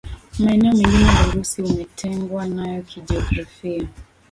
[0.39, 3.87] maeneo mengine ya Urusi umetengwa nayo kijiografia